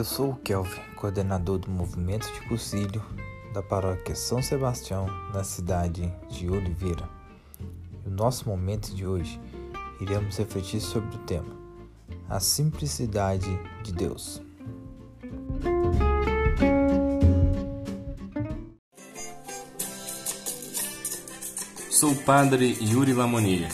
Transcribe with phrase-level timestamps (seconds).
[0.00, 3.04] Eu sou o Kelvin, coordenador do movimento de cursilho
[3.52, 7.06] da paróquia São Sebastião, na cidade de Oliveira.
[8.06, 9.38] No nosso momento de hoje,
[10.00, 11.54] iremos refletir sobre o tema
[12.30, 13.50] A Simplicidade
[13.82, 14.40] de Deus.
[21.90, 23.70] Sou o padre Yuri Lamonier,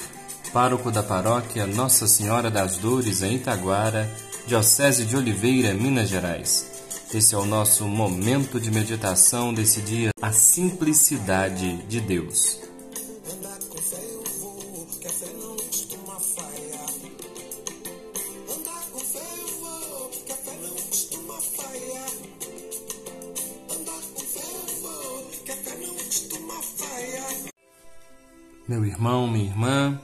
[0.53, 4.11] pároco da paróquia Nossa Senhora das Dores em Itaguara,
[4.47, 6.71] Diocese de Oliveira, Minas Gerais.
[7.13, 12.61] Esse é o nosso momento de meditação desse dia, a simplicidade de Deus.
[28.69, 30.01] Meu irmão, minha irmã,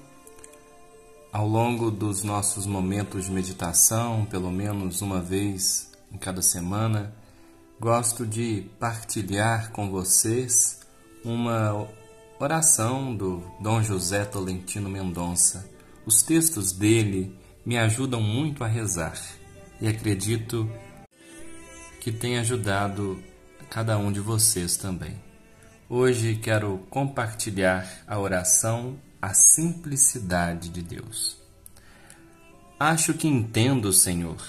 [1.33, 7.15] ao longo dos nossos momentos de meditação, pelo menos uma vez em cada semana,
[7.81, 10.81] gosto de partilhar com vocês
[11.25, 11.89] uma
[12.39, 15.67] oração do Dom José Tolentino Mendonça.
[16.05, 19.19] Os textos dele me ajudam muito a rezar
[19.81, 20.71] e acredito
[21.99, 23.19] que tem ajudado
[23.71, 25.19] cada um de vocês também.
[25.89, 31.37] Hoje quero compartilhar a oração a simplicidade de Deus.
[32.79, 34.45] Acho que entendo, Senhor.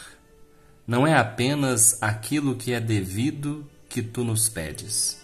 [0.88, 5.22] Não é apenas aquilo que é devido que tu nos pedes.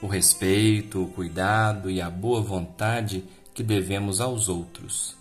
[0.00, 5.16] O respeito, o cuidado e a boa vontade que devemos aos outros.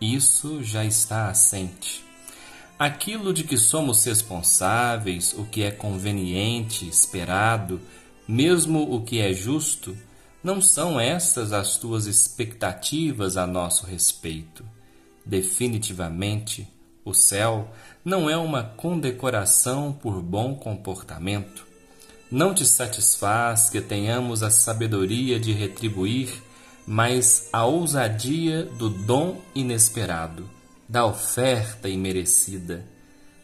[0.00, 2.02] Isso já está assente.
[2.78, 7.78] Aquilo de que somos responsáveis, o que é conveniente, esperado,
[8.26, 9.94] mesmo o que é justo,
[10.42, 14.64] não são essas as tuas expectativas a nosso respeito.
[15.26, 16.66] Definitivamente,
[17.04, 17.70] o céu
[18.04, 21.66] não é uma condecoração por bom comportamento.
[22.30, 26.42] Não te satisfaz que tenhamos a sabedoria de retribuir,
[26.86, 30.48] mas a ousadia do dom inesperado,
[30.88, 32.86] da oferta imerecida.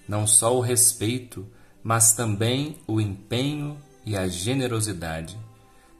[0.08, 1.46] Não só o respeito,
[1.82, 3.76] mas também o empenho
[4.06, 5.36] e a generosidade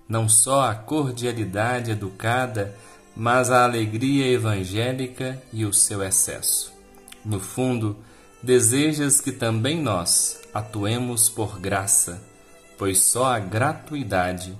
[0.08, 2.74] não só a cordialidade educada,
[3.16, 6.72] mas a alegria evangélica e o seu excesso.
[7.24, 7.96] No fundo,
[8.42, 12.22] desejas que também nós atuemos por graça,
[12.76, 14.56] pois só a gratuidade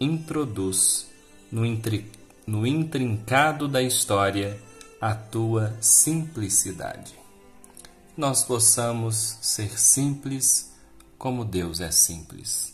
[0.00, 1.06] introduz
[1.50, 2.10] no, intri...
[2.46, 4.60] no intrincado da história
[5.00, 7.14] a tua simplicidade.
[8.16, 10.72] Nós possamos ser simples
[11.18, 12.73] como Deus é simples.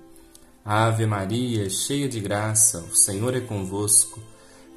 [0.63, 4.19] Ave Maria, cheia de graça, o Senhor é convosco.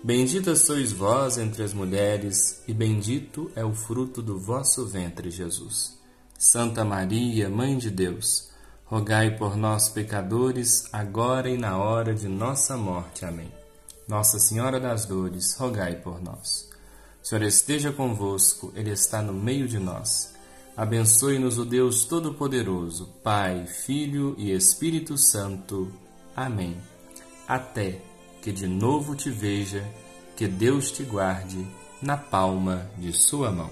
[0.02, 5.98] Bendita sois vós entre as mulheres, e bendito é o fruto do vosso ventre, Jesus.
[6.38, 8.48] Santa Maria, Mãe de Deus,
[8.86, 13.26] rogai por nós, pecadores, agora e na hora de nossa morte.
[13.26, 13.52] Amém.
[14.08, 16.70] Nossa Senhora das Dores, rogai por nós.
[17.22, 20.33] O Senhor esteja convosco, Ele está no meio de nós.
[20.76, 25.92] Abençoe-nos o Deus Todo-Poderoso, Pai, Filho e Espírito Santo.
[26.34, 26.76] Amém.
[27.46, 28.00] Até
[28.42, 29.88] que de novo te veja,
[30.36, 31.64] que Deus te guarde
[32.02, 33.70] na palma de Sua mão.